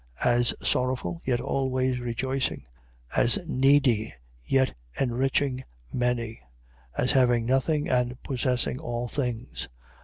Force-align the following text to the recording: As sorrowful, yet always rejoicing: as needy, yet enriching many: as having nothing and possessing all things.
As 0.25 0.55
sorrowful, 0.67 1.21
yet 1.25 1.39
always 1.39 1.99
rejoicing: 1.99 2.65
as 3.15 3.37
needy, 3.47 4.11
yet 4.43 4.73
enriching 4.99 5.63
many: 5.93 6.41
as 6.97 7.11
having 7.11 7.45
nothing 7.45 7.87
and 7.87 8.17
possessing 8.23 8.79
all 8.79 9.07
things. 9.07 9.69